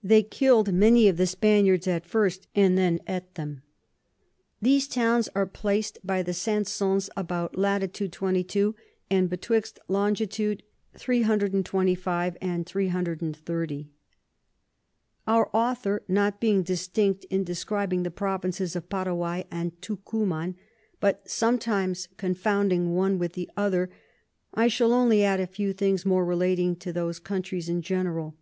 They 0.00 0.22
kill'd 0.22 0.72
many 0.72 1.08
of 1.08 1.16
the 1.16 1.26
Spaniards 1.26 1.88
at 1.88 2.06
first, 2.06 2.46
and 2.54 2.78
then 2.78 3.00
eat 3.10 3.34
them. 3.34 3.62
These 4.62 4.86
Towns 4.86 5.28
are 5.34 5.44
plac'd 5.44 5.98
by 6.04 6.22
the 6.22 6.32
Sansons 6.32 7.10
about 7.16 7.58
Lat. 7.58 7.92
22. 7.92 8.76
and 9.10 9.28
betwixt 9.28 9.80
Long. 9.88 10.14
325, 10.14 12.36
and 12.40 12.64
330. 12.64 13.34
[Sidenote: 13.34 13.34
Account 13.34 13.34
of 13.34 13.34
the 13.44 13.52
River 13.52 13.74
Oronoco.] 15.26 15.26
Our 15.26 15.50
Author 15.52 16.04
not 16.06 16.40
being 16.40 16.62
distinct 16.62 17.24
in 17.24 17.42
describing 17.42 18.04
the 18.04 18.12
Provinces 18.12 18.76
of 18.76 18.88
Paraguay 18.88 19.46
and 19.50 19.72
Tucuman, 19.80 20.54
but 21.00 21.28
sometimes 21.28 22.06
confounding 22.16 22.94
one 22.94 23.18
with 23.18 23.32
the 23.32 23.50
other, 23.56 23.90
I 24.54 24.68
shall 24.68 24.92
only 24.92 25.24
add 25.24 25.40
a 25.40 25.46
few 25.48 25.72
things 25.72 26.06
more 26.06 26.24
relating 26.24 26.76
to 26.76 26.92
those 26.92 27.18
Countries 27.18 27.68
in 27.68 27.82
general. 27.82 28.36